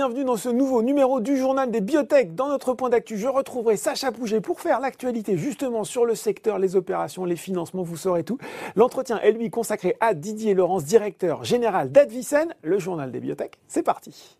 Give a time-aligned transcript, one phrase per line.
[0.00, 2.34] bienvenue dans ce nouveau numéro du journal des biotech.
[2.34, 6.58] Dans notre point d'actu, je retrouverai Sacha Pouget pour faire l'actualité justement sur le secteur,
[6.58, 8.38] les opérations, les financements, vous saurez tout.
[8.76, 13.58] L'entretien est lui consacré à Didier Laurence, directeur général d'Advicen, le journal des biotech.
[13.68, 14.38] C'est parti.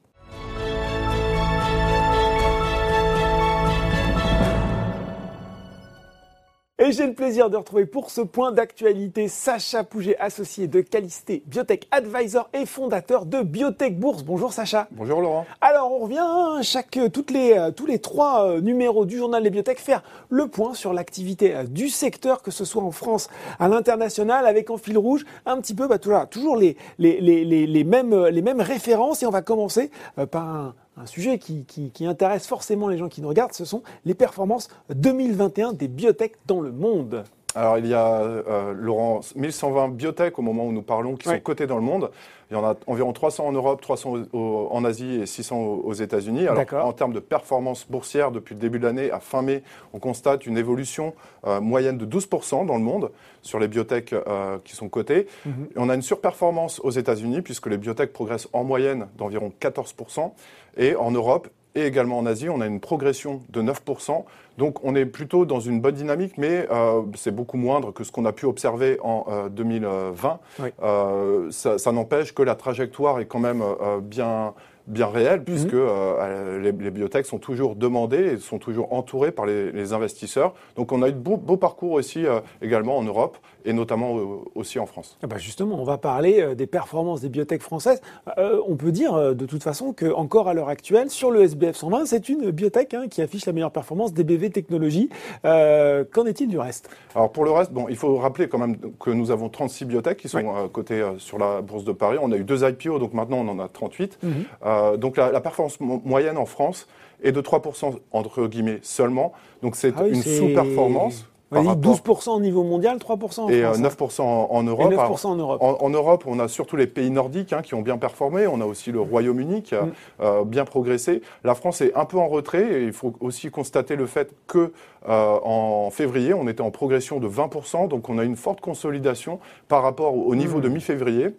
[6.83, 11.43] Et j'ai le plaisir de retrouver pour ce point d'actualité Sacha Pouget, associé de Calisté
[11.45, 14.23] Biotech Advisor et fondateur de Biotech Bourse.
[14.23, 14.89] Bonjour Sacha.
[14.91, 15.45] Bonjour Laurent.
[15.61, 19.43] Alors on revient hein, chaque, toutes les, euh, tous les trois euh, numéros du journal
[19.43, 23.29] des biotech faire le point sur l'activité euh, du secteur, que ce soit en France,
[23.59, 27.85] à l'international, avec en fil rouge un petit peu bah, toujours les, les, les, les,
[27.85, 29.23] mêmes, les mêmes références.
[29.23, 29.91] Et on va commencer
[30.31, 34.15] par un, un sujet qui, intéresse forcément les gens qui nous regardent, ce sont les
[34.15, 37.25] performances 2021 des biotech dans le monde.
[37.55, 41.41] Alors il y a, euh, Laurent, 1120 biotech au moment où nous parlons qui sont
[41.41, 42.11] cotées dans le monde.
[42.51, 46.49] Il y en a environ 300 en Europe, 300 en Asie et 600 aux, États-Unis.
[46.49, 50.01] Alors en termes de performance boursière, depuis le début de l'année à fin mai, on
[50.01, 51.15] constate une évolution
[51.47, 55.29] euh, moyenne de 12% dans le monde sur les biotech euh, qui sont cotées.
[55.47, 55.69] Mhm.
[55.77, 60.33] on a une surperformance aux États-Unis puisque les biotech progressent en moyenne d'environ 14%.
[60.77, 64.25] Et en Europe et également en Asie, on a une progression de 9%.
[64.59, 68.11] Donc on est plutôt dans une bonne dynamique, mais euh, c'est beaucoup moindre que ce
[68.11, 70.41] qu'on a pu observer en 2020.
[70.83, 73.63] Euh, ça, ça n'empêche que la trajectoire est quand même
[74.03, 74.53] bien,
[74.91, 75.81] bien réel, puisque mhm.
[75.83, 80.55] euh, les, les, biotech sont toujours demandés et sont toujours entourés par les, investisseurs.
[80.77, 84.25] Donc on a eu de beaux, parcours aussi euh, également en Europe et notamment euh,
[84.55, 85.19] aussi en France.
[85.23, 88.01] Ah bah justement, on va parler des performances des biotech françaises.
[88.37, 92.29] on peut dire de toute façon qu'encore à l'heure actuelle, sur le SBF 120, c'est
[92.29, 95.11] une biotech hein, qui affiche la meilleure performance des BV Technologies.
[95.43, 96.91] Qu'en est-il du reste?
[97.15, 100.19] Alors pour le reste, bon, il faut rappeler quand même que nous avons 36 biotech
[100.19, 102.19] qui sont cotées sur la bourse de Paris.
[102.21, 104.19] On a eu deux IPO, donc maintenant on en a 38.
[104.65, 106.87] Euh, donc la, performance moyenne en France
[107.23, 109.33] est de 3% entre guillemets seulement.
[109.63, 111.27] Donc c'est ah une sous-performance.
[111.53, 113.79] 12% au niveau mondial, 3% en et France.
[113.79, 114.93] Et 9% en, Europe.
[114.93, 115.59] Et 9% en Europe.
[115.61, 118.47] En, Europe, on a surtout les pays nordiques hein, qui ont bien performé.
[118.47, 119.93] On a aussi le Royaume-Uni qui a mm.
[120.21, 121.23] euh, bien progressé.
[121.45, 124.73] La France est un peu en retrait et il faut aussi constater le fait que
[125.09, 127.89] euh, en février, on était en progression de 20%.
[127.89, 130.63] Donc on a une forte consolidation par rapport au, niveau mm.
[130.63, 131.35] de mi-février.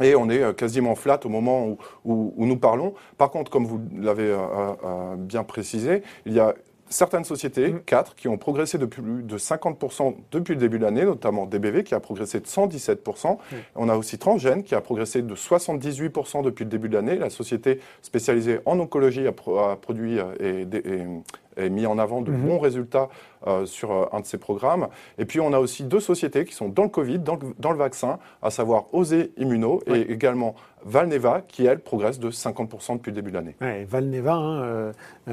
[0.00, 2.94] Et on est euh, quasiment flat au moment où, nous parlons.
[3.16, 4.38] Par contre, comme vous l'avez euh,
[4.84, 6.54] euh, bien précisé, il y a
[6.88, 8.14] certaines sociétés, 4, mm.
[8.16, 11.94] qui ont progressé de plus de 50% depuis le début de l'année, notamment DBV qui
[11.94, 13.32] a progressé de 117%.
[13.32, 13.56] Mm.
[13.76, 17.16] On a aussi Transgène qui a progressé de 78% depuis le début de l'année.
[17.16, 20.66] La société spécialisée en oncologie a, produit et,
[21.58, 22.40] et mis en avant de mhm.
[22.40, 23.08] bons résultats
[23.46, 24.88] euh, sur euh, un de ces programmes.
[25.18, 28.18] Et puis on a aussi deux sociétés qui sont dans le Covid, dans le, vaccin,
[28.42, 33.30] à savoir Osé Immuno et également Valneva, qui elle progresse de 50% depuis le début
[33.30, 33.56] de l'année.
[33.60, 34.92] Ouais, Valneva, hein, euh,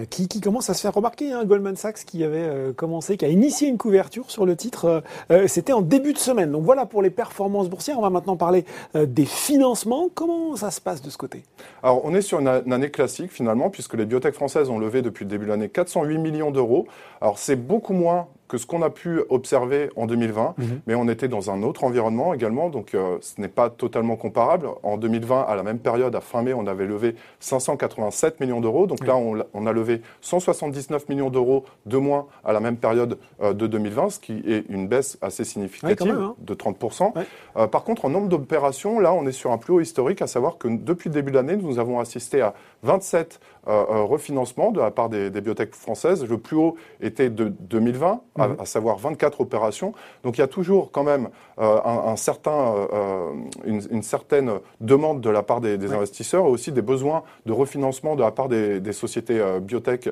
[0.09, 3.67] qui, commence à se faire remarquer, hein, Goldman Sachs qui avait commencé, qui a initié
[3.67, 5.03] une couverture sur le titre,
[5.47, 6.51] c'était en début de semaine.
[6.51, 7.97] Donc voilà pour les performances boursières.
[7.97, 10.09] On va maintenant parler des financements.
[10.13, 11.43] Comment ça se passe de ce côté?
[11.83, 15.01] Alors on est sur une, une année classique finalement, puisque les biotech françaises ont levé
[15.01, 16.87] depuis le début de l'année 408 millions d'euros.
[17.21, 20.81] Alors c'est beaucoup moins que ce qu'on a pu observer en 2020, mhm.
[20.87, 24.67] mais on était dans un autre environnement également, donc euh, ce n'est pas totalement comparable.
[24.83, 28.87] En 2020, à la même période, à fin mai, on avait levé 587 millions d'euros,
[28.87, 33.53] donc là on, a levé 179 millions d'euros de moins à la même période euh,
[33.53, 36.35] de 2020, ce qui est une baisse assez significative hein.
[36.39, 37.13] de 30%.
[37.57, 40.27] Euh, par contre, en nombre d'opérations, là on est sur un plus haut historique, à
[40.27, 42.53] savoir que depuis le début de l'année, nous avons assisté à
[42.85, 46.23] 27 refinancements de la part des, des biotech françaises.
[46.23, 48.57] Le plus haut était de 2020 Mhm.
[48.59, 49.93] à, savoir 24 opérations.
[50.23, 51.29] Donc il y a toujours quand même
[51.59, 53.31] euh, un, certain, euh,
[53.65, 54.51] une, certaine
[54.81, 58.49] demande de la part des, investisseurs et aussi des besoins de refinancement de la part
[58.49, 60.09] des, sociétés euh, biotech,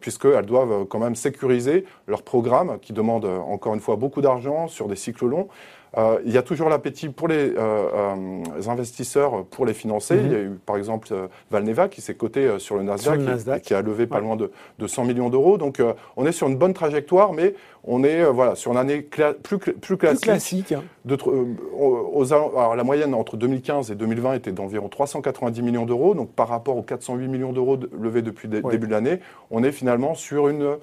[0.00, 4.86] puisqu'elles doivent quand même sécuriser leurs programmes qui demandent encore une fois beaucoup d'argent sur
[4.86, 5.48] des cycles longs.
[5.98, 10.14] Euh, il y a toujours l'appétit pour les, euh, euh, investisseurs pour les financer.
[10.14, 10.26] Mhm.
[10.26, 11.08] Il y a eu par exemple
[11.50, 14.50] Valneva qui s'est coté sur le Nasdaq, Qui, a levé pas loin de,
[14.86, 15.58] 100 millions d'euros.
[15.58, 15.82] Donc
[16.16, 17.54] on est sur une bonne trajectoire, mais
[17.84, 20.72] on est voilà sur une année plus, plus classique.
[20.72, 20.82] Hein.
[21.08, 26.14] alors, la moyenne entre 2015 et 2020 était d'environ 390 millions d'euros.
[26.14, 29.20] Donc par rapport aux 408 millions d'euros levés depuis début de l'année,
[29.50, 30.76] on est finalement sur une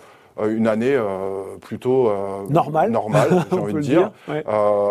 [0.45, 0.97] une année
[1.61, 2.11] plutôt
[2.49, 4.11] normale, normale j'ai envie de dire.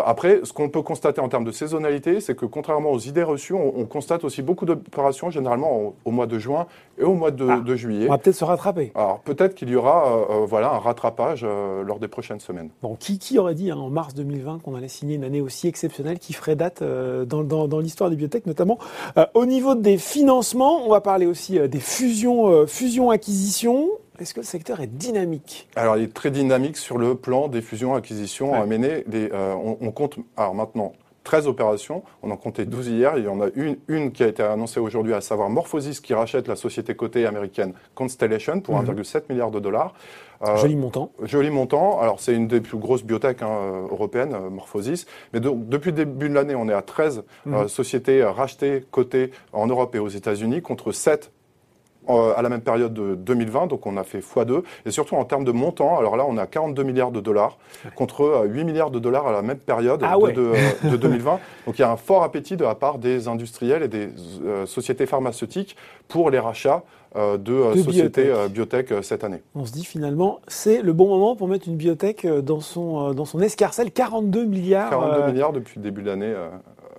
[0.04, 3.54] après, ce qu'on peut constater en termes de saisonnalité, c'est que contrairement aux idées reçues,
[3.54, 6.66] on, constate aussi beaucoup d'opérations généralement au, mois de juin
[6.98, 8.06] et au mois de, ah, juillet.
[8.08, 8.92] On va peut-être se rattraper.
[8.94, 11.46] Alors peut-être qu'il y aura voilà, un rattrapage
[11.84, 12.70] lors des prochaines semaines.
[12.82, 15.68] Bon, qui, qui aurait dit hein, en mars 2020 qu'on allait signer une année aussi
[15.68, 18.78] exceptionnelle qui ferait date dans, dans, l'histoire des biotech, notamment
[19.34, 23.88] au niveau des financements On va parler aussi des fusions, fusions-acquisitions.
[24.18, 25.68] Est-ce que le secteur est dynamique?
[25.76, 29.04] Alors, il est très dynamique sur le plan des fusions-acquisitions à mener.
[29.12, 30.92] Euh, on, compte, alors maintenant,
[31.24, 32.02] 13 opérations.
[32.22, 33.18] On en comptait 12 hier.
[33.18, 36.14] Il y en a une, une qui a été annoncée aujourd'hui, à savoir Morphosis, qui
[36.14, 39.22] rachète la société cotée américaine Constellation pour 1,7 mhm.
[39.28, 39.92] milliard de dollars.
[40.42, 41.12] Euh, joli montant.
[41.22, 42.00] Joli montant.
[42.00, 45.06] Alors, c'est une des plus grosses biotech hein, euh, européennes, Morphosis.
[45.32, 47.68] Mais depuis le début de l'année, on est à 13 mhm.
[47.68, 51.35] sociétés rachetées, cotées en Europe et aux États-Unis, contre 7 euh,
[52.08, 54.62] à la même période de 2020, donc on a fait x2.
[54.84, 57.58] Et surtout en termes de montant, alors là on a 42 milliards de dollars
[57.94, 61.40] contre 8 euh, milliards de dollars à la même période ah de, 2020.
[61.66, 64.08] Donc il y a un fort appétit de la part des industriels et des
[64.44, 65.76] euh, sociétés pharmaceutiques
[66.08, 66.82] pour les rachats
[67.16, 68.92] de, sociétés biotech.
[69.00, 69.42] cette année.
[69.54, 73.24] On se dit finalement, c'est le bon moment pour mettre une biotech dans son, dans
[73.24, 73.90] son escarcelle.
[73.90, 74.90] 42 milliards.
[74.90, 76.34] 42 milliards depuis le début de l'année.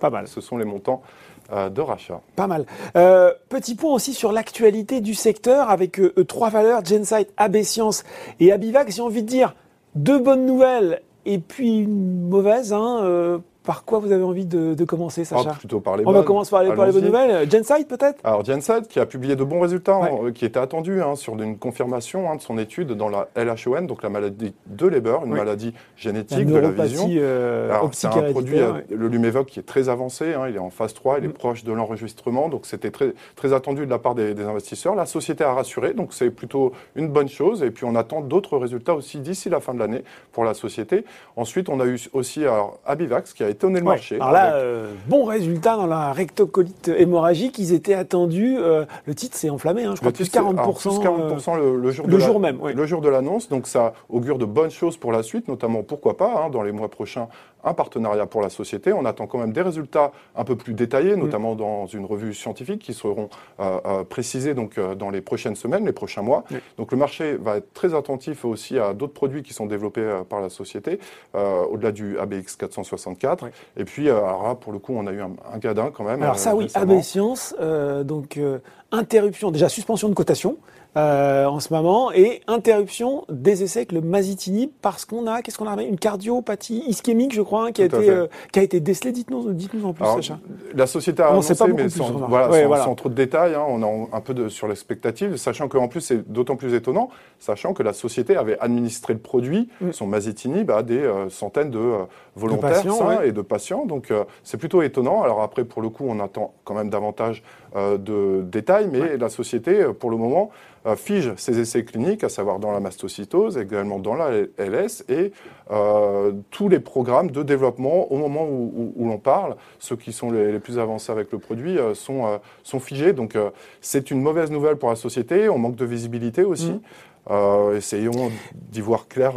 [0.00, 0.26] Pas mal.
[0.26, 1.02] Ce sont les montants
[1.50, 2.20] euh, de.
[2.36, 2.66] Pas mal.
[2.96, 8.04] Euh, petit point aussi sur l'actualité du secteur avec euh, trois valeurs, Gensight, AB Science
[8.38, 8.90] et Abivac.
[8.90, 9.54] J'ai envie de dire
[9.94, 12.72] deux bonnes nouvelles et puis une mauvaise.
[12.72, 16.22] Hein, par quoi vous avez envie de, commencer, Sacha ah, plutôt par les On va
[16.22, 17.50] commencer par les, bonnes nouvelles.
[17.50, 21.16] Gensight, peut-être Alors, Gensight, qui a publié de bons résultats, euh, qui était attendu hein,
[21.16, 25.18] sur une confirmation hein, de son étude dans la LHON, donc la maladie de Leber,
[25.22, 27.06] une maladie génétique de la vision.
[27.10, 30.32] Euh, c'est un produit, euh, le Lumevoc, qui est très avancé.
[30.32, 31.32] Hein, il est en phase 3, il est mm.
[31.34, 32.48] proche de l'enregistrement.
[32.48, 34.94] Donc, c'était très, très attendu de la part des, investisseurs.
[34.94, 37.62] La société a rassuré, donc c'est plutôt une bonne chose.
[37.62, 41.04] Et puis, on attend d'autres résultats aussi d'ici la fin de l'année pour la société.
[41.36, 44.16] Ensuite, on a eu aussi alors, Abivax, qui a été le marché.
[44.16, 47.58] Alors là, euh, bon résultat dans la rectocolite hémorragique.
[47.58, 48.56] Ils étaient attendus.
[48.58, 51.00] Euh, le titre s'est enflammé, hein, je crois, plus 40%.
[51.00, 52.58] plus 40% le, jour, le jour même.
[52.62, 53.48] Le jour de l'annonce.
[53.48, 56.72] Donc ça augure de bonnes choses pour la suite, notamment, pourquoi pas, hein, dans les
[56.72, 57.28] mois prochains,
[57.64, 58.92] un partenariat pour la société.
[58.92, 61.20] On attend quand même des résultats un peu plus détaillés, mm.
[61.20, 63.28] notamment dans une revue scientifique qui seront
[63.60, 66.44] euh, précisés donc, dans les prochaines semaines, les prochains mois.
[66.76, 70.40] Donc le marché va être très attentif aussi à d'autres produits qui sont développés par
[70.40, 70.98] la société,
[71.34, 73.47] au-delà du ABX 464.
[73.76, 76.04] Et puis, euh, alors là, pour le coup, on a eu un, un gadin quand
[76.04, 76.22] même.
[76.22, 78.58] Alors ça, oui, AB Science, euh, donc euh,
[78.92, 80.56] interruption, déjà suspension de cotation.
[80.98, 85.56] Euh, en ce moment et interruption des essais avec le masitinib parce qu'on a qu'est-ce
[85.56, 88.80] qu'on a une cardiopathie ischémique je crois hein, qui a été euh, qui a été
[88.80, 89.12] décelée.
[89.12, 90.40] Dites-nous dites-nous en plus Sacha.
[90.74, 94.20] La société a annoncé mais sans, voilà, sans, trop de détails hein, on a un
[94.20, 98.36] peu de sur l'expectative sachant qu'en plus c'est d'autant plus étonnant sachant que la société
[98.36, 99.92] avait administré le produit mm.
[99.92, 101.92] son masitinib à des euh, centaines de
[102.34, 103.86] volontaires et de patients.
[103.86, 104.12] Donc
[104.42, 105.22] c'est plutôt étonnant.
[105.22, 109.84] Alors après pour le coup on attend quand même davantage de détails mais la société
[109.98, 110.50] pour le moment
[110.88, 115.32] euh, fige ses essais cliniques, à savoir dans la mastocytose, également dans la LS, et
[115.70, 120.58] euh, tous les programmes de développement au moment où, l'on parle, ceux qui sont les,
[120.60, 123.12] plus avancés avec le produit, euh, sont, sont figés.
[123.12, 123.36] Donc
[123.80, 126.80] c'est une mauvaise nouvelle pour la société, on manque de visibilité aussi.
[127.28, 127.76] Mm.
[127.76, 129.34] essayons d'y voir clair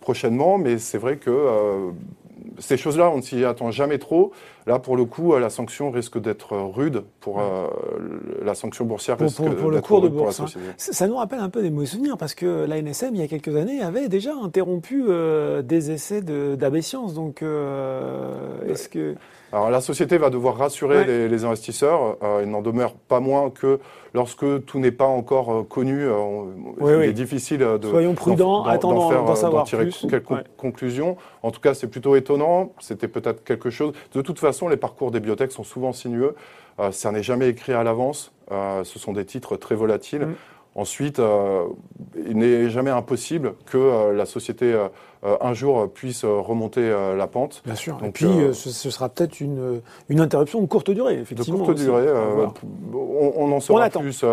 [0.00, 1.92] prochainement, mais c'est vrai que
[2.58, 4.32] ces choses-là, on ne s'y attend jamais trop.
[4.66, 7.68] Là, pour le coup, la sanction risque d'être rude pour euh,
[8.42, 10.40] la sanction boursière pour, pour, le cours de bourse.
[10.40, 10.46] Hein.
[10.76, 13.28] Ça nous rappelle un peu des mauvais souvenirs parce que la NSM, il y a
[13.28, 17.14] quelques années, avait déjà interrompu euh, des essais d'abécience.
[17.14, 18.32] Donc, euh,
[18.68, 19.16] est-ce que
[19.54, 22.16] alors la société va devoir rassurer les, investisseurs.
[22.24, 23.78] Euh, il n'en demeure pas moins que
[24.12, 26.46] lorsque tout n'est pas encore euh, connu, euh,
[26.80, 30.06] il est difficile de soyons prudents, attendons d'en savoir tirer plus.
[30.10, 31.16] quelques conclusions.
[31.44, 32.72] En tout cas, c'est plutôt étonnant.
[32.80, 33.92] C'était peut-être quelque chose.
[34.12, 36.34] De toute façon, les parcours des biotech sont souvent sinueux.
[36.90, 38.32] ça n'est jamais écrit à l'avance.
[38.50, 40.26] ce sont des titres très volatiles.
[40.26, 40.34] Mm.
[40.76, 41.22] Ensuite,
[42.16, 44.74] il n'est jamais impossible que la société
[45.40, 47.62] un jour puisse remonter euh, la pente.
[47.64, 47.98] Bien sûr.
[48.04, 51.60] Et puis, euh, ce, sera peut-être une, une interruption de courte durée, effectivement.
[51.60, 52.06] De courte durée.
[52.94, 54.24] on, en saura plus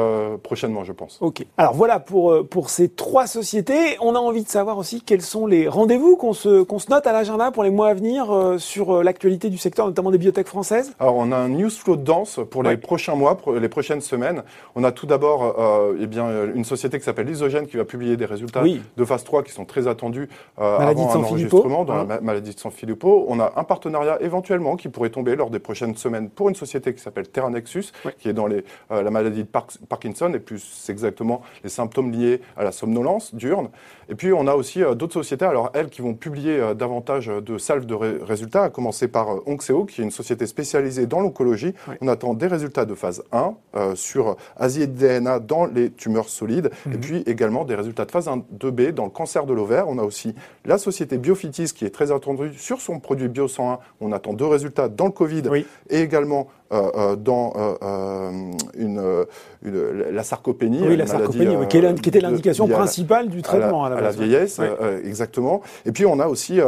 [0.43, 1.17] prochainement, je pense.
[1.21, 1.45] Ok.
[1.57, 3.97] Alors voilà pour, pour ces trois sociétés.
[4.01, 7.07] On a envie de savoir aussi quels sont les rendez-vous qu'on se, qu'on se note
[7.07, 10.93] à l'agenda pour les mois à venir sur l'actualité du secteur, notamment des biotech françaises.
[10.99, 14.01] Alors, on a un news flow de danse pour les prochains mois, pour les prochaines
[14.01, 14.43] semaines.
[14.75, 15.55] On a tout d'abord
[15.99, 18.63] eh bien, une société qui s'appelle Isogène qui va publier des résultats
[18.97, 20.29] de phase 3 qui sont très attendus
[20.59, 23.25] euh, avant un enregistrement dans la maladie de San Filippo.
[23.27, 26.93] On a un partenariat éventuellement qui pourrait tomber lors des prochaines semaines pour une société
[26.93, 29.49] qui s'appelle Terranexus, qui est dans les, euh, la maladie de
[29.87, 33.69] Parkinson et plus exactement les symptômes liés à la somnolence diurne.
[34.11, 37.27] Et puis on a aussi euh, d'autres sociétés, alors elles qui vont publier euh, davantage
[37.27, 41.73] de salves de résultats, à commencer par Onxeo, qui est une société spécialisée dans l'oncologie.
[42.01, 43.55] On attend des résultats de phase 1
[43.95, 46.99] sur Asie DNA dans les tumeurs solides, et mhm.
[46.99, 49.87] puis également des résultats de phase 1 2B dans le cancer de l'ovaire.
[49.87, 53.79] On a aussi la société Biofitis qui est très attendue sur son produit Bio 101.
[54.01, 55.43] On attend deux résultats dans le Covid
[55.89, 58.31] et également euh, euh, dans euh,
[58.75, 59.25] une,
[59.61, 60.79] la sarcopénie.
[60.87, 61.77] Oui, la sarcopénie, qui,
[62.09, 64.61] était l'indication principale du traitement à la, à la, vieillesse,
[65.03, 65.61] exactement.
[65.85, 66.59] Et puis on a aussi,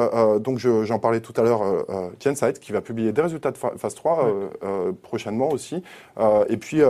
[0.42, 1.62] donc j'en parlais tout à l'heure,
[2.20, 4.30] Gensight qui va publier des résultats de phase 3
[5.02, 5.82] prochainement aussi.
[6.50, 6.82] et puis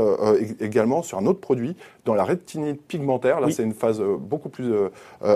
[0.59, 3.39] également sur un autre produit, dans la rétinite pigmentaire.
[3.39, 4.73] Là, c'est une phase beaucoup plus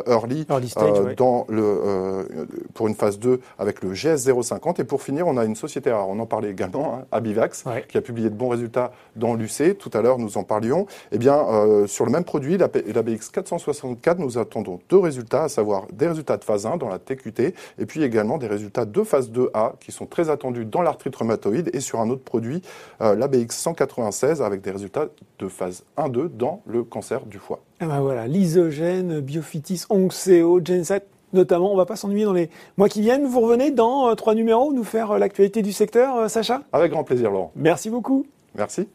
[0.07, 4.81] early, stage, dans le, pour une phase 2 avec le GS050.
[4.81, 7.97] Et pour finir, on a une société, alors on en parlait également, hein, Abivax, qui
[7.97, 9.77] a publié de bons résultats dans l'UC.
[9.77, 10.86] Tout à l'heure, nous en parlions.
[11.12, 15.88] Eh bien, euh, sur le même produit, l'ABX 464, nous attendons deux résultats, à savoir
[15.91, 19.31] des résultats de phase 1 dans la TQT, et puis également des résultats de phase
[19.31, 22.62] 2A qui sont très attendus dans l'arthrite rhumatoïde et sur un autre produit,
[23.01, 25.07] euh, l'ABX 196, avec des résultats
[25.39, 27.59] de phase 1-2 dans le cancer du foie.
[27.79, 31.03] Ah ben voilà, l'isogène, Biofitis, Onxeo, Genset,
[31.38, 31.72] notamment.
[31.72, 33.25] On va pas s'ennuyer dans les mois qui viennent.
[33.25, 36.63] Vous revenez dans euh, trois numéros nous faire euh, l'actualité du secteur, euh, Sacha?
[36.74, 37.51] Avec grand plaisir, Laurent.
[37.56, 38.25] Merci beaucoup.
[38.56, 38.88] Merci.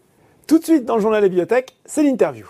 [0.47, 2.47] Tout de suite dans le journal des bibliothèques, c'est l'interview.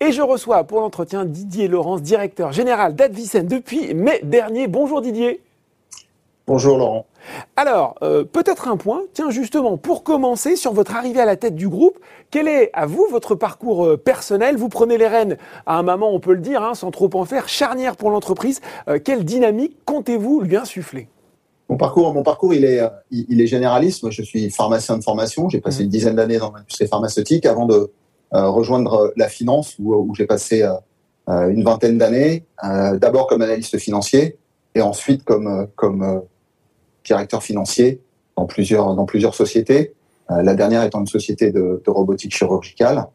[0.00, 4.66] Et je reçois pour l'entretien Didier Laurence, directeur général d'Advicen depuis mai dernier.
[4.66, 5.40] Bonjour Didier.
[6.52, 7.06] Bonjour Laurent.
[7.56, 11.54] Alors, euh, peut-être un point, tiens justement, pour commencer sur votre arrivée à la tête
[11.54, 11.98] du groupe,
[12.30, 14.58] quel est à vous votre parcours euh, personnel?
[14.58, 17.24] Vous prenez les rênes à un moment, on peut le dire, hein, sans trop en
[17.24, 18.60] faire, charnière pour l'entreprise.
[18.86, 21.08] Euh, quelle dynamique comptez-vous lui insuffler?
[21.70, 24.02] Mon parcours, mon parcours, il est, il est généraliste.
[24.02, 25.48] Moi, je suis pharmacien de formation.
[25.48, 25.84] J'ai passé mmh.
[25.84, 27.90] une dizaine d'années dans l'industrie pharmaceutique avant de
[28.30, 30.68] rejoindre la finance, où, où j'ai passé
[31.28, 32.44] une vingtaine d'années.
[32.62, 34.36] D'abord comme analyste financier
[34.74, 36.22] et ensuite comme comme
[37.04, 38.00] directeur financier
[38.36, 39.94] dans plusieurs, dans plusieurs sociétés.
[40.30, 43.06] Euh, la dernière étant une société de, robotique chirurgicale.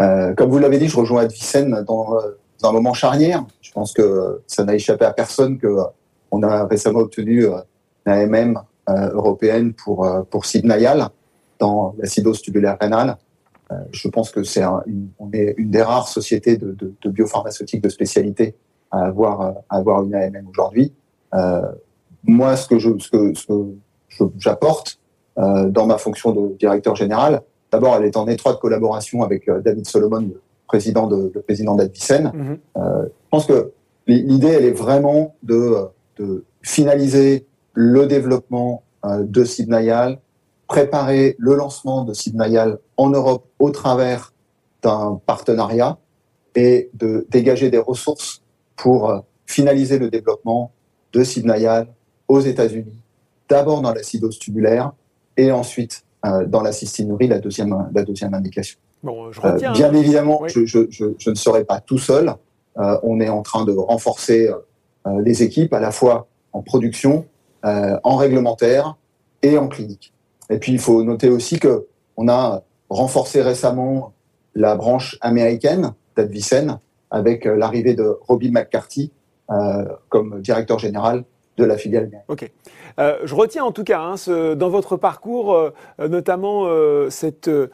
[0.00, 3.44] Euh, comme vous l'avez dit, je rejoins Advicen dans, euh, un moment charnière.
[3.60, 5.78] Je pense que ça n'a échappé à personne que
[6.30, 11.08] on a récemment obtenu une AMM européenne pour pour Sidnayal
[11.58, 13.16] dans l'acidose tubulaire rénale.
[13.90, 17.88] je pense que c'est on est une des rares sociétés de, de, de biopharmaceutique de
[17.88, 18.54] spécialité
[18.92, 20.92] à avoir à avoir une AMM aujourd'hui.
[21.34, 21.62] Euh,
[22.24, 23.46] moi, ce que je, ce que, ce
[24.18, 24.98] que j'apporte
[25.38, 29.60] euh, dans ma fonction de directeur général, d'abord, elle est en étroite collaboration avec euh,
[29.60, 32.30] David Solomon, le président de, le président d'Advicen.
[32.34, 32.58] Mhm.
[32.76, 33.72] euh, je pense que
[34.06, 35.86] l'idée, elle est vraiment de,
[36.18, 40.18] de finaliser le développement euh, de Sidnayal,
[40.68, 44.32] préparer le lancement de Sidnayal en Europe au travers
[44.82, 45.98] d'un partenariat
[46.54, 48.42] et de dégager des ressources
[48.76, 50.72] pour euh, finaliser le développement
[51.12, 51.88] de Sidnayal
[52.32, 52.98] aux États-Unis,
[53.46, 54.92] d'abord dans l'acidose tubulaire
[55.36, 58.78] et ensuite euh, dans la cystinurie, la deuxième, la deuxième indication.
[59.02, 62.34] Bon, je retiens, euh, bien évidemment, je, je, je, je, ne serai pas tout seul.
[62.78, 64.50] Euh, on est en train de renforcer
[65.20, 67.26] les équipes à la fois en production,
[67.64, 68.96] en réglementaire
[69.42, 70.14] et en clinique.
[70.48, 71.86] Et puis il faut noter aussi que
[72.16, 74.12] on a renforcé récemment
[74.54, 76.78] la branche américaine d'Advicen
[77.10, 79.10] avec l'arrivée de Robbie McCarthy
[80.08, 81.24] comme directeur général
[81.58, 82.10] de la filiale.
[82.28, 82.50] Ok.
[82.98, 85.72] Euh, je retiens en tout cas hein, ce, dans votre parcours, euh,
[86.08, 87.70] notamment euh, cette, le,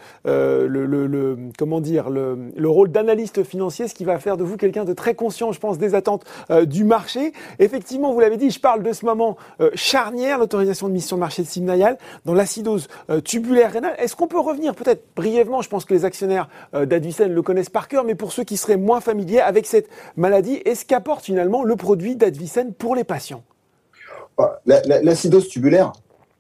[0.67, 4.57] le, le, comment dire, le, le rôle d'analyste financier, ce qui va faire de vous
[4.57, 6.25] quelqu'un de très conscient, je pense, des attentes
[6.67, 7.33] du marché.
[7.59, 9.37] Effectivement, vous l'avez dit, je parle de ce moment
[9.75, 12.89] charnière, l'autorisation de mission de marché de Simnayal dans l'acidose
[13.25, 13.95] tubulaire rénale.
[13.99, 17.89] Est-ce qu'on peut revenir peut-être brièvement, je pense que les actionnaires d'Advicen le connaissent par
[17.89, 21.77] cœur, mais pour ceux qui seraient moins familiers avec cette maladie, est-ce qu'apporte finalement le
[21.77, 23.43] produit d'Advicen pour les patients?
[24.67, 25.93] L'acidose tubulaire,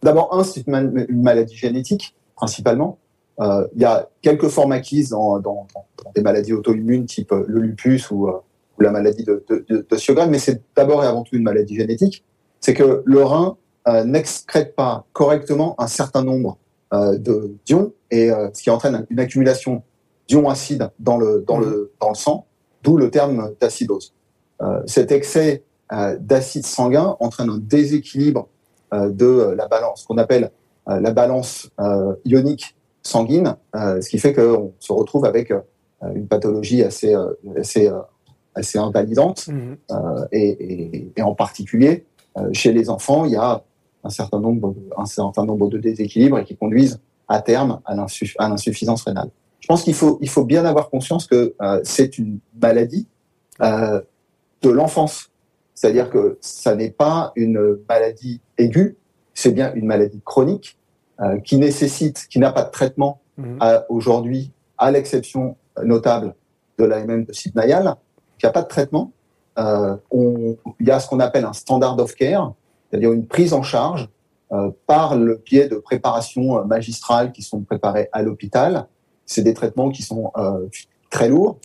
[0.03, 2.99] d'abord, un, c'est une, maladie génétique, principalement.
[3.41, 7.45] Euh, il y a quelques formes acquises dans, dans, dans des maladies auto-immunes, type euh,
[7.47, 8.33] le lupus ou, euh,
[8.79, 11.45] ou la maladie de, de, de, de Sjogren, mais c'est d'abord et avant tout une
[11.45, 12.25] maladie génétique.
[12.61, 16.59] C'est que le rein euh, n'excrète pas correctement un certain nombre
[16.91, 19.83] de d'ions, et ce qui entraîne une accumulation
[20.27, 22.47] d'ions acides dans le, dans, le, dans le sang,
[22.83, 24.15] d'où le terme d'acidose.
[24.87, 28.49] cet excès d'acide sanguin entraîne un déséquilibre
[28.93, 30.51] de la balance, qu'on appelle
[30.87, 31.71] la balance
[32.25, 35.53] ionique sanguine, ce qui fait qu'on se retrouve avec
[36.15, 37.15] une pathologie assez,
[37.57, 37.91] assez,
[38.55, 39.49] assez invalidante.
[39.49, 39.75] Mmh.
[40.33, 42.05] Et, et, en particulier,
[42.53, 43.63] chez les enfants, il y a
[44.05, 49.31] un certain nombre, un certain nombre de déséquilibres qui conduisent à terme à l'insuffisance rénale.
[49.61, 53.07] Je pense qu'il faut, il faut bien avoir conscience que euh, c'est une maladie
[53.61, 54.01] euh,
[54.63, 55.31] de l'enfance.
[55.79, 58.97] C'est-à-dire que ça n'est pas une maladie aiguë,
[59.35, 60.77] c'est bien une maladie chronique
[61.21, 63.59] euh, qui nécessite, qui n'a pas de traitement mmh.
[63.89, 66.35] aujourd'hui, à l'exception notable
[66.79, 67.95] de l'AMM de Sidnayal,
[68.39, 69.13] qui n'a pas de traitement.
[69.57, 72.55] On, il y a ce qu'on appelle un standard of care,
[72.91, 74.09] c'est-à-dire une prise en charge
[74.51, 78.87] euh, par le biais de préparations euh, magistrales qui sont préparées à l'hôpital.
[79.27, 80.67] C'est des traitements qui sont euh,
[81.11, 81.59] très lourds,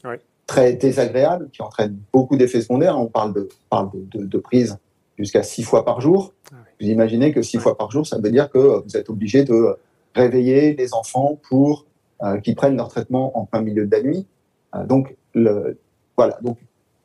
[0.54, 3.00] très désagréables, qui entraînent beaucoup d'effets secondaires.
[3.00, 4.78] On parle de, parle de, de, prise
[5.18, 6.32] jusqu'à six fois par jour.
[6.52, 9.44] Ah vous imaginez que six fois par jour, ça veut dire que vous êtes obligé
[9.44, 9.76] de
[10.14, 11.88] réveiller les enfants pour
[12.22, 14.28] euh, qu'ils prennent leur traitement en plein milieu de la nuit.
[14.76, 15.80] Euh, donc, le,
[16.16, 16.38] voilà.
[16.44, 16.60] Donc,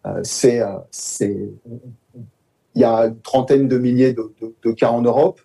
[0.05, 1.49] euh, c'est, c'est,
[2.75, 5.41] il y a une trentaine de milliers de, cas en Europe.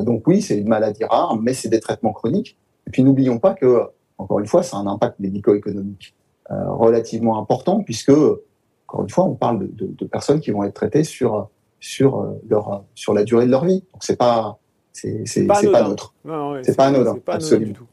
[0.00, 2.58] Donc oui, c'est une maladie rare, mais c'est des traitements chroniques.
[2.88, 3.84] Et puis n'oublions pas que,
[4.18, 6.14] encore une fois, ça a un impact médico-économique
[6.50, 11.48] relativement important, puisque, encore une fois, on parle de, personnes qui vont être traitées sur,
[11.80, 13.82] sur, euh, leur, sur la durée de leur vie.
[13.92, 14.58] Donc c'est pas,
[14.92, 16.14] c'est, c'est, pas, neutre.
[16.62, 17.72] c'est pas anodin, absolument.
[17.72, 17.86] Du tout.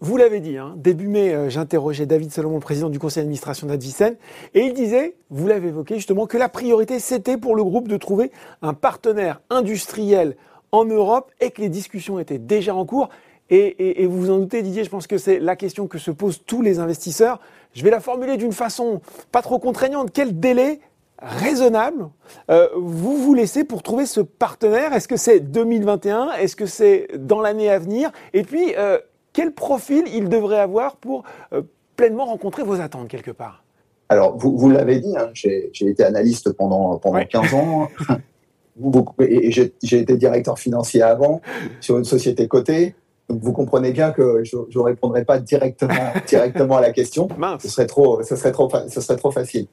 [0.00, 3.68] Vous l'avez dit, hein, début mai, euh, j'interrogeais David Salomon, le président du conseil d'administration
[3.68, 4.16] d'Advicen,
[4.52, 7.96] et il disait, vous l'avez évoqué justement, que la priorité c'était pour le groupe de
[7.96, 10.36] trouver un partenaire industriel
[10.72, 13.08] en Europe et que les discussions étaient déjà en cours.
[13.54, 16.42] Et, vous vous en doutez, Didier, je pense que c'est la question que se posent
[16.44, 17.40] tous les investisseurs.
[17.72, 20.10] Je vais la formuler d'une façon pas trop contraignante.
[20.12, 20.80] Quel délai
[21.18, 22.08] raisonnable
[22.50, 24.92] euh, vous vous laissez pour trouver ce partenaire?
[24.92, 28.10] Est-ce que c'est 2021 Est-ce que c'est dans l'année à venir?
[28.32, 28.98] Et puis, euh,
[29.32, 31.62] quel profil il devrait avoir pour euh,
[31.96, 33.62] pleinement rencontrer vos attentes quelque part?
[34.08, 37.88] Alors, vous, vous l'avez dit, hein, j'ai été analyste pendant, pendant 15 ans.
[39.20, 41.40] et j'ai été directeur financier avant
[41.80, 42.94] sur une société cotée.
[43.28, 47.28] Donc vous comprenez bien que je ne répondrai pas directement, directement à la question.
[47.60, 49.66] Ce serait trop, ce serait trop, ce serait trop facile.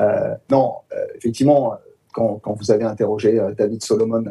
[0.00, 1.74] Euh, non, euh, effectivement,
[2.12, 4.24] quand, quand, vous avez interrogé David Solomon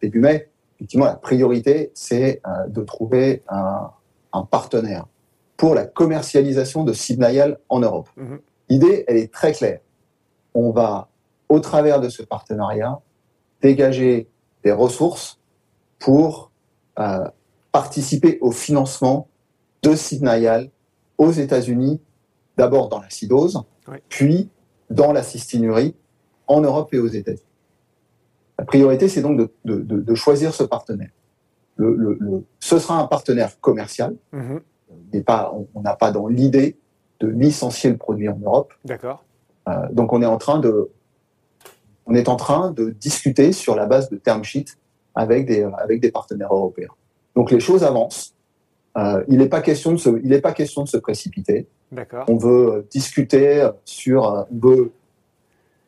[0.00, 3.90] début mai, effectivement, la priorité, c'est euh, de trouver un,
[4.50, 5.06] partenaire
[5.56, 8.10] pour la commercialisation de Sidnayal en Europe.
[8.16, 8.38] Mhm.
[8.68, 9.80] L'idée, elle est très claire.
[10.52, 11.08] On va,
[11.48, 13.00] au travers de ce partenariat,
[13.62, 14.28] dégager
[14.62, 15.40] des ressources
[15.98, 16.50] pour
[16.98, 17.24] euh,
[17.76, 19.28] participer au financement
[19.82, 20.70] de Sidnayal
[21.18, 22.00] aux États-Unis,
[22.56, 23.64] d'abord dans la cidose,
[24.08, 24.48] puis
[24.88, 25.94] dans la cystinurie
[26.46, 27.52] en Europe et aux États-Unis.
[28.58, 31.10] La priorité, c'est donc de, choisir ce partenaire.
[31.76, 32.18] Le,
[32.60, 34.16] ce sera un partenaire commercial.
[34.32, 35.22] Mhm.
[35.26, 36.78] pas, on n'a pas dans l'idée
[37.20, 38.72] de licencier le produit en Europe.
[38.86, 39.22] D'accord.
[39.68, 40.90] Euh, donc on est en train de,
[42.06, 44.78] on est en train de discuter sur la base de term sheet
[45.14, 46.94] avec des avec des partenaires européens.
[47.36, 48.34] Donc les choses avancent.
[48.96, 51.68] Euh, il n'est pas question de se, il n'est pas question de se précipiter.
[51.92, 52.24] D'accord.
[52.28, 54.90] On veut discuter sur, on veut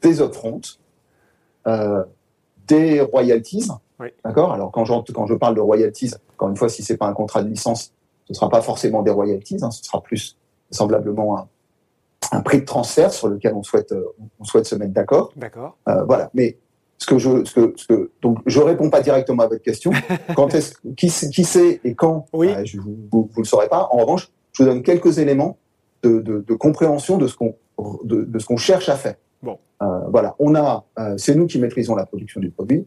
[0.03, 0.79] des upfronts.
[1.67, 2.05] Euh,
[2.69, 3.69] des royalties.
[4.25, 4.53] D'accord?
[4.53, 7.43] Alors, quand, quand je parle de royalties, encore une fois, si c'est pas un contrat
[7.43, 7.93] de licence,
[8.27, 10.37] ce ne sera pas forcément des royalties, hein, ce sera plus
[10.71, 11.49] semblablement un,
[12.33, 14.05] un, prix de transfert sur lequel on souhaite, euh,
[14.39, 15.33] on souhaite se mettre d'accord.
[15.35, 15.79] D'accord.
[15.89, 16.31] Euh, voilà.
[16.35, 16.59] Mais
[16.99, 19.93] ce que je, ce que, ce que, donc, je réponds pas directement à votre question.
[20.37, 22.51] quand est-ce, qui, qui sait et quand oui.
[22.51, 23.89] Euh, je, vous, vous, le saurez pas.
[23.93, 25.57] En revanche, je vous donne quelques éléments
[26.03, 27.55] de, de, de compréhension de ce qu'on,
[28.05, 29.15] de, de ce qu'on cherche à faire.
[29.43, 29.59] Bon.
[29.83, 32.87] Euh, voilà, on a, euh, c'est nous qui maîtrisons la production du produit.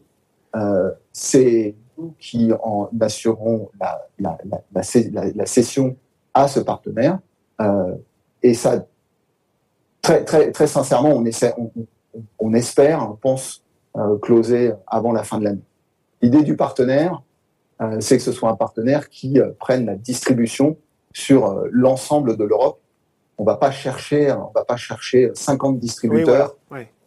[0.54, 5.96] Euh, c'est nous qui en assurons la, la, la, la, cession
[6.34, 7.18] à ce partenaire.
[8.42, 8.84] et ça,
[10.02, 11.70] très, très, très sincèrement, on, essaie, on,
[12.38, 13.61] on espère, on pense
[14.22, 15.64] closer avant la fin de l'année.
[16.22, 17.22] L'idée du partenaire,
[18.00, 20.76] c'est que ce soit un partenaire qui prenne la distribution
[21.12, 22.82] sur l'ensemble de l'Europe
[23.38, 26.56] on va pas chercher, on va pas chercher 50 distributeurs,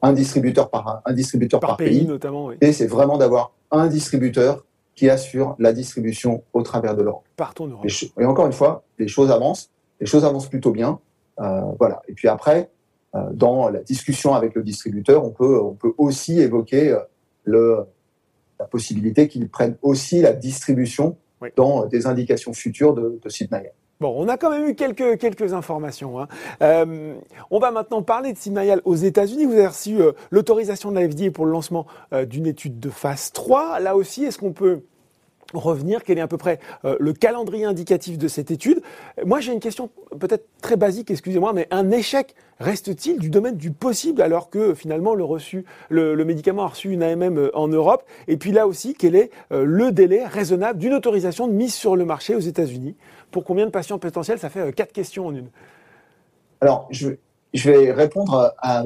[0.02, 2.52] un distributeur par un distributeur par, pays, notamment.
[2.60, 7.24] Et c'est vraiment d'avoir un distributeur qui assure la distribution au travers de l'Europe.
[7.36, 11.00] Partout en Et, encore une fois, les choses avancent, les choses avancent plutôt bien,
[11.40, 12.02] euh, voilà.
[12.08, 12.75] Et puis après, euh,
[13.34, 17.00] dans la discussion avec le distributeur, on peut, on peut aussi évoquer euh,
[17.44, 17.86] le,
[18.60, 21.18] la possibilité qu'il prenne aussi la distribution
[21.56, 23.30] dans des indications futures de, de
[24.02, 26.20] Bon, on a quand même eu quelques, quelques informations.
[26.20, 26.28] Hein.
[26.62, 27.16] Euh,
[27.50, 29.46] on va maintenant parler de Simnayal aux États-Unis.
[29.46, 32.90] Vous avez reçu euh, l'autorisation de la FDA pour le lancement euh, d'une étude de
[32.90, 33.80] phase 3.
[33.80, 34.82] Là aussi, est-ce qu'on peut
[35.54, 38.82] revenir Quel est à peu près euh, le calendrier indicatif de cette étude
[39.26, 43.72] Moi, j'ai une question peut-être très basique, excusez-moi, mais un échec reste-t-il du domaine du
[43.72, 48.04] possible alors que finalement le, reçu, le, médicament a reçu une AMM euh, en Europe?
[48.28, 51.96] Et puis là aussi, quel est euh, le délai raisonnable d'une autorisation de mise sur
[51.96, 52.96] le marché aux États-Unis?
[53.32, 54.40] Pour combien de patients potentiels?
[54.40, 55.50] Ça fait quatre questions en une.
[56.62, 57.10] Alors, je,
[57.54, 58.86] vais répondre à,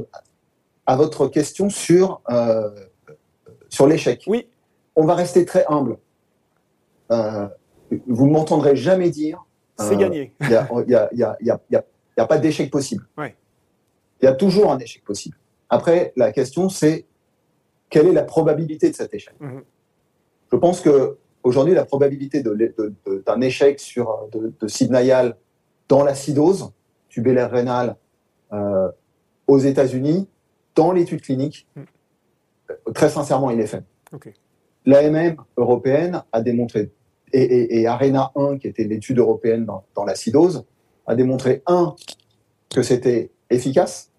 [0.95, 2.21] votre question sur,
[3.69, 4.23] sur l'échec.
[4.25, 4.47] Oui.
[4.95, 5.97] On va rester très humble
[7.09, 9.45] vous ne m'entendrez jamais dire.
[9.77, 10.33] C'est euh, gagné.
[10.41, 11.75] Il n'y a, y a, y
[12.19, 13.07] a, pas d'échec possible.
[13.17, 15.37] Il y a toujours un échec possible.
[15.69, 17.05] Après, la question, c'est
[17.89, 19.33] quelle est la probabilité de cet échec?
[19.39, 19.63] Mhm.
[20.51, 25.35] Je pense que aujourd'hui, la probabilité d'un échec sur de, de
[25.87, 26.71] dans l'acidose
[27.07, 27.95] tubulaire rénale
[28.51, 28.89] euh,
[29.47, 30.27] aux États-Unis,
[30.75, 32.93] dans l'étude clinique, mhm.
[32.93, 33.85] très sincèrement, il est faible.
[34.85, 36.91] L'AMM européenne a démontré
[37.33, 40.65] et, Arena 1, qui était l'étude européenne dans, dans l'acidose,
[41.07, 41.95] a démontré, un,
[42.73, 44.11] que c'était efficace,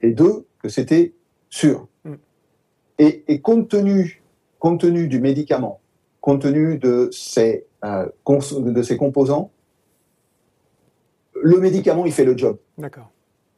[0.00, 1.14] et deux, que c'était
[1.50, 1.88] sûr.
[2.04, 2.14] Mm.
[2.98, 4.22] Et, compte, tenu,
[4.58, 5.80] compte tenu du médicament,
[6.20, 9.50] compte tenu de ses, euh, de ses composants,
[11.40, 12.58] le médicament, il fait le job.
[12.76, 13.10] D'accord.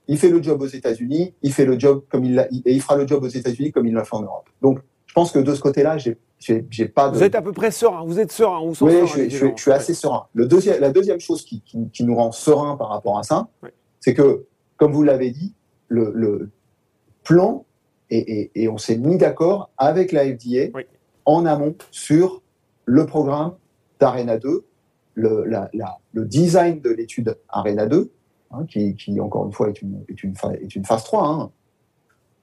[0.09, 2.83] Il fait le job aux États-Unis, il fait le job comme il l'a, et il
[2.83, 4.49] fera le job aux États-Unis comme il l'a fait en Europe.
[4.61, 7.73] Donc, je pense que de ce côté-là, j'ai j'ai pas Vous êtes à peu près
[7.73, 8.05] serein.
[8.05, 8.61] Vous êtes serein.
[8.81, 10.29] oui, je, je, suis assez serein.
[10.35, 13.49] Le deuxième, la deuxième chose qui, qui, nous rend serein par rapport à ça,
[13.99, 14.47] c'est que,
[14.77, 15.53] comme vous l'avez dit,
[15.89, 16.51] le, le
[17.25, 17.67] plan
[18.09, 20.79] et, et, et on s'est mis d'accord avec la FDA
[21.25, 22.41] en amont sur
[22.85, 23.55] le programme
[23.99, 24.65] d'Arena 2,
[25.15, 28.13] le, la, la, le design de l'étude Arena 2,
[28.53, 31.27] hein, qui, qui, encore une fois est une, est une, est une phase 3.
[31.27, 31.51] Hein.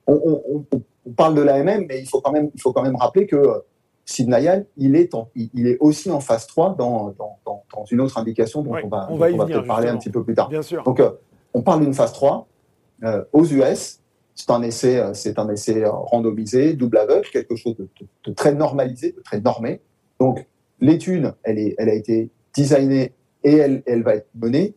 [0.08, 0.66] On, on, on,
[1.06, 3.64] on, parle de l'AMM, mais il faut quand même, il faut quand même rappeler que
[4.08, 8.62] Sidnayan, il est, il est aussi en phase 3 dans, dans, dans, une autre indication
[8.62, 10.48] dont on va, on va, peut-être parler un petit peu plus tard.
[10.48, 10.82] Bien sûr.
[10.84, 11.12] Donc, euh,
[11.54, 12.48] on parle d'une phase 3
[13.04, 14.00] euh, aux US.
[14.34, 19.12] C'est un essai, euh, c'est un essai randomisé, double aveugle, quelque chose de, très normalisé,
[19.12, 19.82] de très normé.
[20.22, 20.48] Donc,
[20.80, 24.74] l'étude, elle, est, elle a été designée et elle, elle va être menée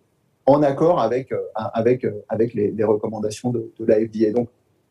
[0.46, 4.32] en accord avec, avec, avec les, les recommandations de, de la FDA.
[4.32, 4.48] Donc,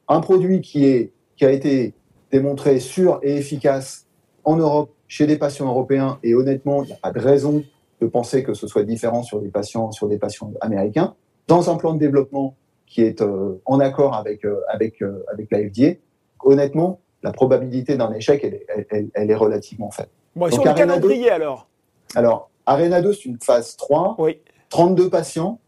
[0.10, 1.94] un produit qui, est, qui a été
[2.32, 4.08] démontré sûr et efficace
[4.44, 7.64] en Europe, chez des patients européens, et honnêtement, il n'y a pas de raison
[8.02, 11.16] de penser que ce soit différent sur des patients, sur des patients américains,
[11.48, 15.52] dans un plan de développement qui est euh, en accord avec, euh, avec, euh, avec
[15.52, 16.00] la FDA,
[16.44, 20.10] honnêtement, la probabilité d'un échec, elle, elle, est relativement faible.
[20.36, 21.68] Bon, sur le calendrier alors?
[22.16, 24.40] Alors, Arena 2, c'est une phase 3, oui.
[24.70, 25.60] 32 patients,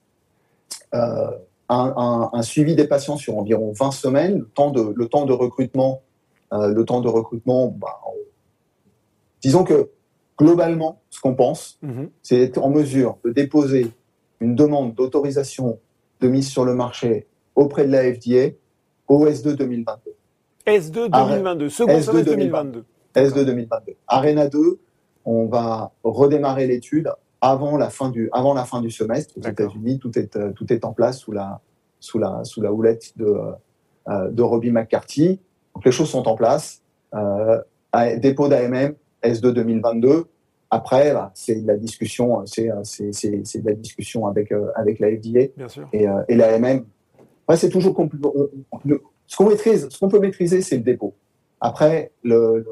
[1.75, 5.34] un, un, suivi des patients sur environ 20 semaines, le temps de, le temps de
[5.34, 6.01] recrutement,
[6.51, 8.01] le temps de recrutement, bah,
[9.41, 9.89] Disons que
[10.38, 12.10] globalement, ce qu'on pense, mhm.
[12.21, 13.91] c'est être en mesure de déposer
[14.39, 15.79] une demande d'autorisation
[16.19, 18.55] de mise sur le marché auprès de la FDA
[19.07, 20.12] au S2 2022.
[20.67, 22.86] S2 2022, second S2 2022.
[23.15, 23.93] S2 2022.
[24.07, 24.79] Arena 2,
[25.25, 29.99] on va redémarrer l'étude avant la fin du avant la fin du semestre aux États-Unis.
[29.99, 31.60] Tout est euh, tout est en place sous la
[31.99, 33.36] sous la sous la houlette de
[34.10, 35.39] euh, de Robbie McCarthy.
[35.75, 36.82] Donc les choses sont en place.
[37.13, 37.62] Euh,
[38.17, 40.25] dépôt d'AMM S2 2022.
[40.73, 45.67] Après, bah, c'est la discussion, c'est de la discussion avec euh, avec la FDA Bien
[45.67, 45.88] sûr.
[45.91, 46.86] et, euh, et l'AMM.
[47.43, 47.93] Après, c'est toujours
[49.27, 51.13] ce qu'on maîtrise, ce qu'on peut maîtriser, c'est le dépôt.
[51.60, 52.65] Après, le,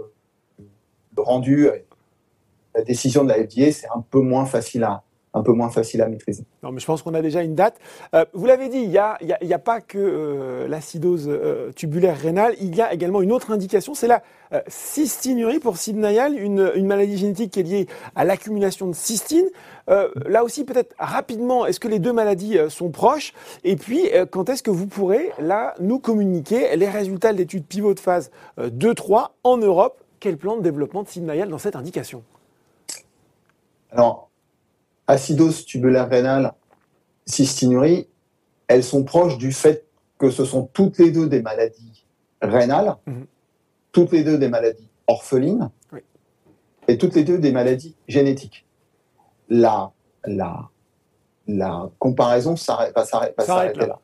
[1.17, 1.67] le rendu,
[2.75, 5.03] la décision de la FDA, c'est un peu moins facile à,
[5.33, 6.43] un peu moins facile à maîtriser.
[6.63, 7.79] Non, mais je pense qu'on a déjà une date.
[8.15, 12.55] Euh, vous l'avez dit, il n'y a, a, pas que euh, l'acidose euh, tubulaire rénale,
[12.59, 14.23] il y a également une autre indication, c'est la
[14.67, 19.45] cystinurie pour Sidnayal, une, une, maladie génétique qui est liée à l'accumulation de cystine.
[19.87, 23.33] là aussi, peut-être rapidement, est-ce que les deux maladies sont proches?
[23.63, 27.93] Et puis, quand est-ce que vous pourrez, là, nous communiquer les résultats de l'étude pivot
[27.93, 30.03] de phase 2-3 en Europe?
[30.19, 32.23] Quel plan de développement de Sidnayal dans cette indication?
[33.91, 34.29] Alors,
[35.07, 36.53] acidose tubulaire rénale,
[37.25, 38.07] cystinurie,
[38.67, 39.85] elles sont proches du fait
[40.17, 42.05] que ce sont toutes les deux des maladies
[42.41, 43.25] rénales, mhm.
[43.91, 45.69] toutes les deux des maladies orphelines,
[46.87, 48.65] et toutes les deux des maladies génétiques.
[49.47, 49.91] La,
[50.25, 50.69] la,
[51.47, 52.55] la comparaison
[52.95, 53.99] va s'arrêter là.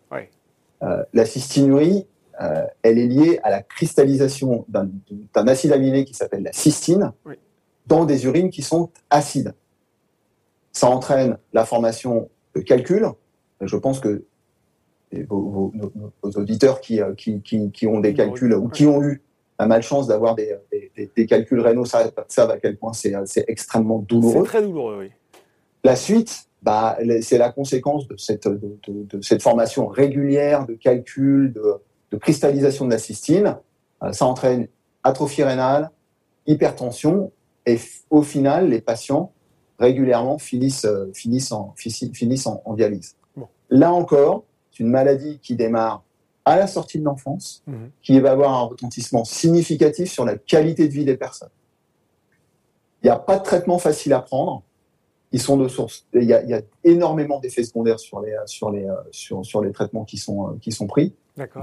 [0.84, 2.06] Euh, la cystinurie,
[2.42, 7.14] euh, elle est liée à la cristallisation d'un acide aminé qui s'appelle la cystine
[7.88, 9.54] dans des urines qui sont acides
[10.76, 13.08] Ça entraîne la formation de calcul.
[13.62, 14.26] Je pense que
[15.30, 15.72] vos,
[16.22, 19.22] auditeurs qui, qui, qui, ont des calculs ou qui ont eu
[19.58, 20.54] la malchance d'avoir des,
[21.16, 23.16] des, calculs rénaux savent, à quel point c'est
[23.48, 24.44] extrêmement douloureux.
[24.44, 25.12] C'est très douloureux, oui.
[25.86, 31.54] La suite, bah, c'est la conséquence de cette, de, de, cette formation régulière de calcul,
[31.54, 31.76] de,
[32.12, 33.56] de cristallisation de la cystine.
[34.04, 34.68] Euh, ça entraîne
[35.04, 35.92] atrophie rénale,
[36.48, 37.32] hypertension,
[37.66, 39.32] et au final, les patients
[39.80, 43.16] régulièrement finissent, euh, finissent, en, finissent en, dialyse.
[43.70, 46.04] Là encore, c'est une maladie qui démarre
[46.46, 47.90] à la sortie de l'enfance, mhm.
[48.04, 51.50] qui va avoir un retentissement significatif sur la qualité de vie des personnes.
[53.02, 54.64] Il n'y a pas de traitement facile à prendre.
[55.32, 56.06] Ils sont de source.
[56.14, 60.18] Il y a, énormément d'effets secondaires sur les, sur, les, sur, sur les traitements qui
[60.18, 61.14] sont, qui sont pris.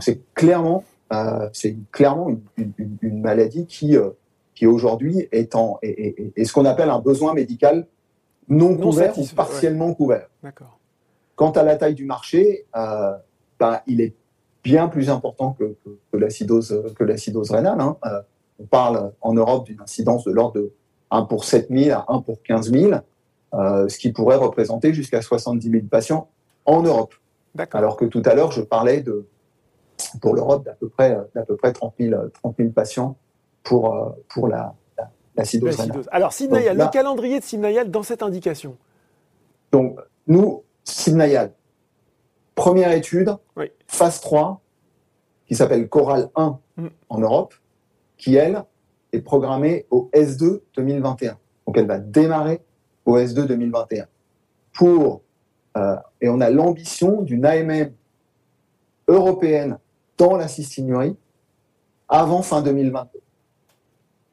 [0.00, 4.10] C'est clairement, euh, c'est clairement une, une, une, maladie qui, euh,
[4.54, 7.86] qui aujourd'hui est, en, est, est, ce qu'on appelle un besoin médical
[8.48, 10.28] non, couvert ou partiellement couvert.
[11.36, 13.12] Quant à la taille du marché, euh,
[13.58, 14.14] ben, il est
[14.62, 17.80] bien plus important que, que, l'acidose que l'acidose rénale.
[17.80, 17.96] Hein.
[18.04, 18.20] Euh,
[18.60, 20.72] on parle en Europe d'une incidence de l'ordre de
[21.10, 22.92] 1 pour 7 000 à 1 pour 15 000,
[23.54, 26.28] euh, ce qui pourrait représenter jusqu'à 70 000 patients
[26.64, 27.14] en Europe.
[27.72, 29.26] Alors que tout à l'heure, je parlais de,
[30.20, 33.16] pour l'Europe d'à peu près, d'à peu près 30 000, 30 000 patients
[33.62, 34.74] pour, euh, pour la,
[35.36, 36.02] l'acidose rénale.
[36.10, 38.76] Alors, Simnayal, le calendrier de Simnayal dans cette indication
[39.70, 41.52] Donc, nous, Simnayal,
[42.54, 43.34] première étude,
[43.86, 44.60] phase 3,
[45.46, 46.86] qui s'appelle Coral 1 mm.
[47.08, 47.54] en Europe,
[48.16, 48.64] qui, elle,
[49.12, 51.38] est programmée au S2 2021.
[51.66, 52.60] Donc, elle va démarrer
[53.04, 54.06] au S2 2021.
[54.72, 55.22] Pour,
[55.76, 57.92] euh, et on a l'ambition d'une AMM
[59.08, 59.78] européenne
[60.16, 61.16] dans la cystinurie
[62.08, 63.21] avant fin 2022.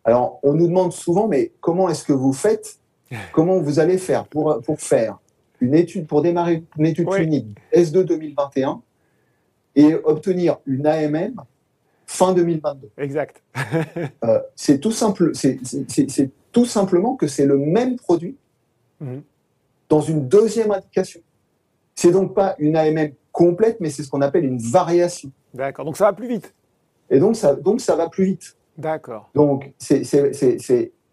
[0.09, 2.79] Alors, on nous demande souvent, mais comment est-ce que vous faites
[3.31, 5.19] Comment vous allez faire pour, pour faire
[5.61, 8.81] une étude, pour démarrer une étude clinique S2 2021
[9.75, 11.35] et obtenir une AMM
[12.07, 13.43] fin 2022 Exact.
[14.23, 15.59] euh, c'est tout, simple, c'est,
[16.51, 18.35] tout simplement que c'est le même produit
[19.01, 19.21] mhm.
[19.89, 21.21] dans une deuxième indication.
[21.93, 25.29] C'est donc pas une AMM complète, mais c'est ce qu'on appelle une variation.
[25.53, 26.51] D'accord, donc ça va plus vite.
[27.11, 28.55] Et donc ça, donc ça va plus vite.
[28.79, 29.29] D'accord.
[29.35, 30.01] Donc, c'est,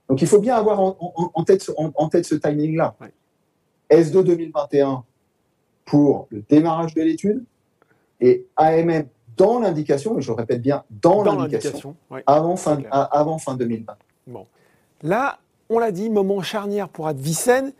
[0.08, 2.94] donc il faut bien avoir en, tête, en, tête ce timing-là.
[3.90, 5.04] S2 2021
[5.84, 7.44] pour le démarrage de l'étude
[8.20, 11.94] et AMM dans l'indication, et je répète bien, dans, l'indication,
[12.26, 13.96] avant, fin, avant fin 2020.
[14.28, 14.46] Bon.
[15.02, 17.72] Là, on l'a dit, moment charnière pour Advicen.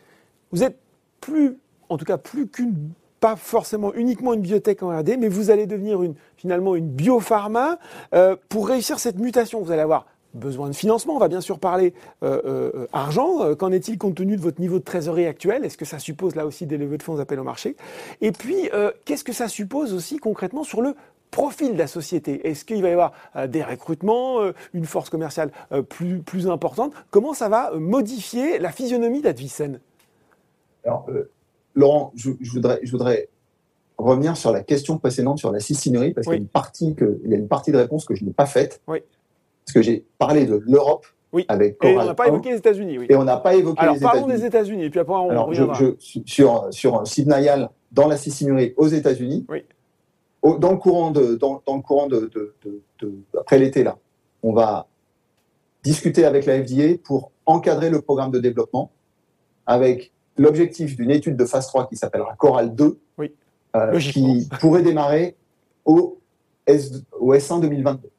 [0.53, 0.79] Vous êtes
[1.20, 2.90] plus, en tout cas plus qu'une
[3.27, 7.77] pas forcément uniquement une biotech en RD, mais vous allez devenir une, finalement une biopharma.
[8.15, 11.17] Euh, pour réussir cette mutation, vous allez avoir besoin de financement.
[11.17, 13.53] On va bien sûr parler euh, euh, argent.
[13.57, 15.65] Qu'en est-il compte tenu de votre niveau de trésorerie actuel?
[15.65, 17.75] Est-ce que ça suppose là aussi des levées de fonds appel au marché?
[18.21, 18.71] Et puis,
[19.05, 20.95] qu'est-ce que ça suppose aussi concrètement sur le
[21.33, 22.49] profil de la société?
[22.49, 23.12] Est-ce qu'il va y avoir
[23.49, 24.39] des recrutements,
[24.73, 25.51] une force commerciale
[25.89, 26.93] plus, importante?
[27.11, 29.81] Comment ça va modifier la physionomie d'Advicen
[30.85, 31.07] Alors,
[31.77, 33.29] Laurent, je, voudrais, je voudrais
[33.99, 37.21] revenir sur la question précédente sur la cystinurie, parce qu'il y a une partie que,
[37.25, 38.81] il y a une partie de réponse que je n'ai pas faite.
[38.89, 38.99] Oui.
[39.65, 41.45] Parce que j'ai parlé de l'Europe oui.
[41.49, 42.99] avec Coral Et on n'a pas évoqué les États-unis.
[42.99, 43.07] Oui.
[43.09, 44.21] Et on n'a pas évoqué Alors, les États-Unis.
[44.21, 45.75] parlons des États-unis, et puis après on Alors, reviendra.
[45.75, 49.47] Je, sur sur Sidnayal dans la cystinurie aux États-Unis.
[49.49, 49.65] Oui.
[50.59, 53.99] dans le courant de dans, dans le courant de, de, de, de après l'été là,
[54.43, 54.87] on va
[55.83, 58.91] discuter avec la FDA pour encadrer le programme de développement
[59.67, 63.33] avec l'objectif d'une étude de phase 3 qui s'appellera Coral 2, oui.
[63.75, 65.37] euh, qui pourrait démarrer
[65.85, 66.18] au,
[66.66, 68.11] S, au S1 2022.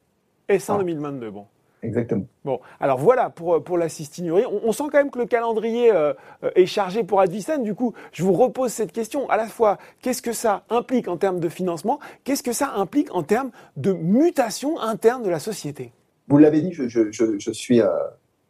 [0.48, 1.46] S1 2022, bon.
[1.82, 2.26] Exactement.
[2.44, 4.44] Bon, alors voilà pour, pour la cystinurie.
[4.46, 6.12] On, sent quand même que le calendrier euh,
[6.56, 7.62] est chargé pour Advicen.
[7.62, 9.30] Du coup, je vous repose cette question.
[9.30, 12.00] À la fois, qu'est-ce que ça implique en termes de financement?
[12.24, 15.92] Qu'est-ce que ça implique en termes de mutation interne de la société?
[16.26, 17.88] Vous l'avez dit, je, je, je, je suis, euh,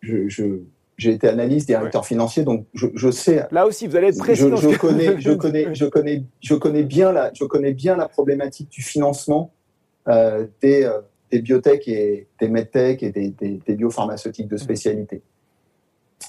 [0.01, 0.61] je,
[0.99, 3.47] j'ai été analyste, directeur financier, donc je, je, sais.
[3.53, 4.43] Là aussi, vous allez être précis.
[4.43, 8.09] Je, je connais, je connais, je connais, je connais bien la, je connais bien la
[8.09, 9.53] problématique du financement
[10.09, 14.59] euh, des, euh, des biotech et des medtech et des, des, des biopharmaceutiques de mmh.
[14.59, 15.23] spécialité.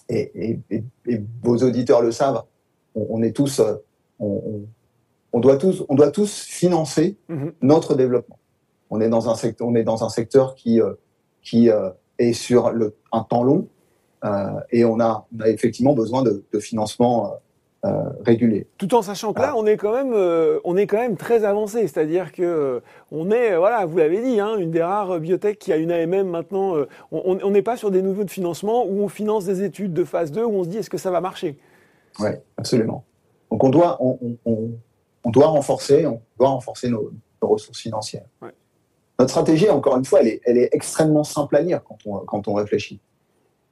[0.08, 2.44] Et, et, et, vos auditeurs le savent.
[2.94, 3.74] On, on est tous, euh,
[4.20, 4.62] on,
[5.34, 7.48] on, doit tous, on doit tous financer mmh.
[7.64, 8.38] notre développement.
[8.92, 10.94] On est dans un secteur, on est dans un secteur qui, euh,
[11.42, 11.72] qui
[12.20, 13.68] est sur le, un temps long
[14.72, 17.36] et on a, on a, effectivement besoin de, de financement euh,
[17.86, 18.68] euh, régulier.
[18.78, 20.14] Tout en sachant que là, on est quand même,
[20.66, 24.58] on est quand même très avancé, c'est-à-dire que on est, voilà, vous l'avez dit, hein,
[24.58, 26.76] une des rares biotech qui a une AMM maintenant.
[27.12, 30.32] on n'est pas sur des niveaux de financement où on finance des études de phase
[30.32, 31.58] 2 où on se dit est-ce que ça va marcher?
[32.20, 33.06] Oui, absolument.
[33.52, 34.72] Donc on doit, on, on,
[35.24, 38.26] on, doit renforcer, on doit renforcer nos, nos ressources financières.
[38.42, 38.52] Ouais.
[39.20, 42.20] Notre stratégie, encore une fois, elle est, elle est extrêmement simple à lire quand on,
[42.20, 43.02] quand on réfléchit.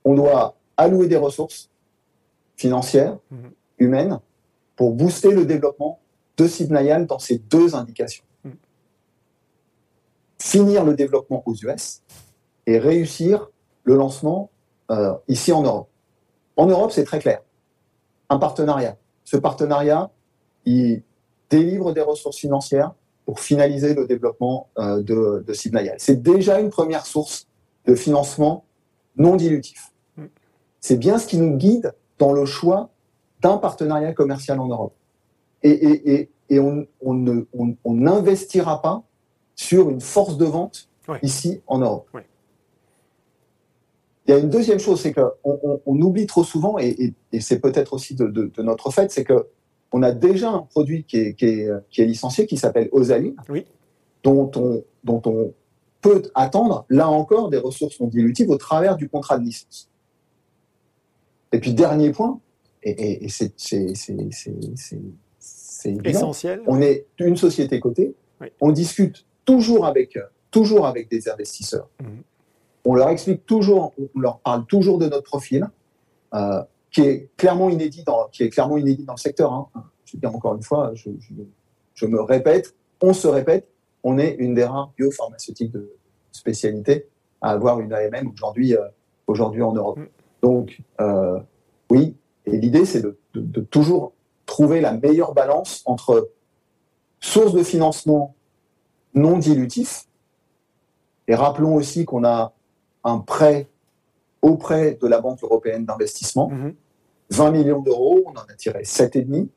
[0.08, 1.70] On doit allouer des ressources
[2.56, 3.52] financières, Mhm.
[3.80, 4.20] humaines,
[4.78, 6.00] pour booster le développement
[6.38, 8.24] de Sidnayal dans ces deux indications.
[8.46, 8.56] Mhm.
[10.40, 12.04] Finir le développement aux US
[12.68, 13.50] et réussir
[13.84, 14.50] le lancement
[14.90, 15.90] euh, ici en Europe.
[16.56, 17.42] En Europe, c'est très clair.
[18.30, 18.96] Un partenariat.
[19.26, 20.10] Ce partenariat,
[20.64, 21.04] il
[21.50, 22.94] délivre des ressources financières
[23.26, 25.54] pour finaliser le développement euh, de, de.
[25.98, 27.46] C'est déjà une première source
[27.86, 28.64] de financement
[29.18, 29.92] non dilutif.
[30.88, 32.92] C'est bien ce qui nous guide dans le choix
[33.42, 34.94] d'un partenariat commercial en Europe.
[35.62, 36.88] Et, et, et, et on
[37.86, 39.04] n'investira pas
[39.54, 40.88] sur une force de vente
[41.24, 42.08] ici en Europe.
[44.28, 47.14] Il y a une deuxième chose, c'est qu'on on, on oublie trop souvent, et, et-
[47.34, 49.48] et c'est peut-être aussi de, de- de notre fait, c'est que
[49.92, 53.36] on a déjà un produit qui est, qui est, qui est licencié, qui s'appelle Osaline,
[53.50, 53.66] Oui.
[54.24, 55.54] dont, on, dont on
[56.00, 59.90] peut attendre, là encore, des ressources non dilutives au travers du contrat de licence.
[61.58, 62.40] Et puis, dernier point,
[62.84, 63.54] et, et- et c'est
[66.06, 66.62] Essentiel.
[66.68, 68.48] on est une société cotée, Oui.
[68.62, 70.18] on discute toujours avec,
[70.52, 71.90] toujours avec des investisseurs.
[72.02, 72.22] Mhm.
[72.86, 75.68] On leur explique toujours, on leur parle toujours de notre profil,
[76.34, 79.52] euh, qui est clairement inédit dans, qui est clairement inédit dans le secteur.
[79.54, 79.68] hein.
[80.06, 81.34] Je veux dire encore une fois, je, je-
[81.96, 83.68] je me répète, on se répète,
[84.04, 85.92] on est une des rares biopharmaceutiques de
[86.32, 87.08] spécialité
[87.42, 88.82] à avoir une AMM aujourd'hui, euh,
[89.28, 90.00] aujourd'hui en Europe.
[90.44, 90.50] Mhm.
[90.50, 91.40] Donc, euh,
[91.90, 94.14] oui, et l'idée, c'est de, de- de toujours
[94.46, 96.30] trouver la meilleure balance entre
[97.20, 98.36] sources de financement
[99.14, 100.06] non dilutif,
[101.28, 102.54] et rappelons aussi qu'on a
[103.04, 103.68] un prêt
[104.42, 106.74] auprès de la Banque européenne d'investissement, Mhm.
[107.32, 109.50] 20 millions d'euros, on en a tiré 7,5.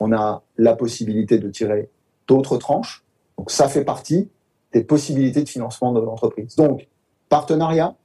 [0.00, 1.88] On a la possibilité de tirer
[2.26, 3.04] d'autres tranches.
[3.38, 4.28] Donc ça fait partie
[4.72, 6.54] des possibilités de financement de l'entreprise.
[6.56, 6.86] Donc,
[7.30, 7.96] partenariat.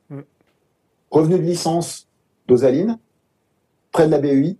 [1.13, 2.07] Revenu de licence
[2.47, 2.97] d'Osaline,
[3.91, 4.57] prêt de la BEI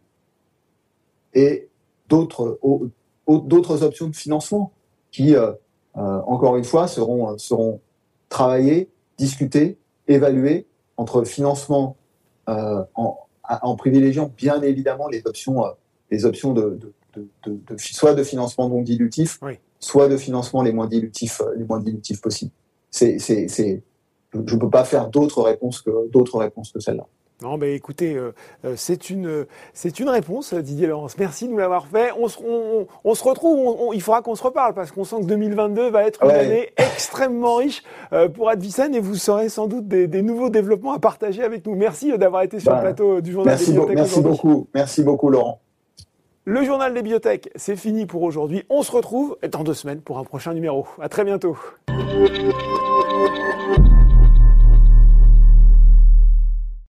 [1.34, 1.68] et
[2.10, 2.88] d'autres au-
[3.26, 4.72] au- d'autres options de financement
[5.12, 5.52] qui, euh,
[5.98, 7.80] euh, encore une fois, seront, euh, seront
[8.30, 10.66] travaillées, discutées, évaluées
[10.98, 11.98] entre financement
[12.50, 13.18] euh, en,
[13.62, 15.64] en privilégiant bien évidemment les options,
[16.12, 19.54] les options de, de, de, de- de- soit de financement non dilutif, Oui.
[19.80, 22.52] soit de financement les moins dilutifs, les moins dilutifs possibles.
[22.92, 23.18] C'est,
[24.46, 27.06] je ne peux pas faire d'autres réponses que d'autres réponses que celle-là.
[27.42, 28.32] Non, ben écoutez, euh,
[28.64, 31.18] euh, c'est une, euh, c'est une réponse, Didier Laurence.
[31.18, 32.12] Merci de nous l'avoir fait.
[32.18, 35.04] On se, on, on- on se retrouve, on- il faudra qu'on se reparle parce qu'on
[35.04, 36.36] sent que 2022 va être une Ouais.
[36.40, 40.94] année extrêmement riche euh, pour Advicen et vous saurez sans doute des, des nouveaux développements
[40.94, 41.76] à partager avec nous.
[41.76, 45.04] Merci d'avoir été sur Bah, le plateau du journal Merci, des biotech merci beaucoup, merci
[45.04, 45.60] beaucoup Laurent.
[46.46, 48.64] Le journal des biotech, c'est fini pour aujourd'hui.
[48.70, 50.86] On se retrouve dans deux semaines pour un prochain numéro.
[51.02, 51.58] À très bientôt.